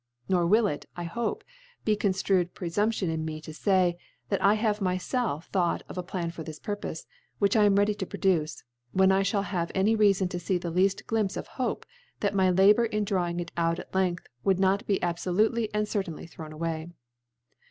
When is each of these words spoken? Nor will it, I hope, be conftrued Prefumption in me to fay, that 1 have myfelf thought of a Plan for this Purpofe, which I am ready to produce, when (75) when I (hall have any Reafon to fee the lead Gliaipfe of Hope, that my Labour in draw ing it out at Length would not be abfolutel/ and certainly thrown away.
Nor 0.27 0.47
will 0.47 0.65
it, 0.65 0.87
I 0.97 1.03
hope, 1.03 1.43
be 1.85 1.95
conftrued 1.95 2.55
Prefumption 2.55 3.11
in 3.11 3.23
me 3.23 3.39
to 3.41 3.53
fay, 3.53 3.97
that 4.29 4.39
1 4.41 4.55
have 4.57 4.79
myfelf 4.79 5.43
thought 5.49 5.83
of 5.87 5.95
a 5.95 6.01
Plan 6.01 6.31
for 6.31 6.41
this 6.41 6.57
Purpofe, 6.59 7.05
which 7.37 7.55
I 7.55 7.65
am 7.65 7.75
ready 7.75 7.93
to 7.93 8.05
produce, 8.07 8.63
when 8.93 9.09
(75) 9.09 9.09
when 9.11 9.11
I 9.11 9.23
(hall 9.23 9.41
have 9.51 9.71
any 9.75 9.95
Reafon 9.95 10.27
to 10.31 10.39
fee 10.39 10.57
the 10.57 10.71
lead 10.71 11.03
Gliaipfe 11.05 11.37
of 11.37 11.45
Hope, 11.49 11.85
that 12.21 12.33
my 12.33 12.49
Labour 12.49 12.85
in 12.85 13.03
draw 13.05 13.27
ing 13.27 13.39
it 13.39 13.51
out 13.55 13.77
at 13.77 13.93
Length 13.93 14.25
would 14.43 14.59
not 14.59 14.87
be 14.87 14.97
abfolutel/ 15.03 15.69
and 15.71 15.87
certainly 15.87 16.25
thrown 16.25 16.51
away. 16.51 16.89